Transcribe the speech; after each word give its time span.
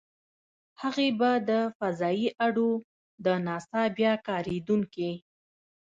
هغې 0.81 1.07
به 1.19 1.31
د 1.49 1.51
فضايي 1.77 2.27
اډو- 2.45 2.69
د 3.23 3.27
ناسا 3.45 3.81
بیا 3.97 4.13
کارېدونکې. 4.27 5.11